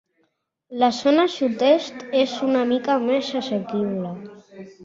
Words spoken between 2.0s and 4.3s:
és una mica més assequible.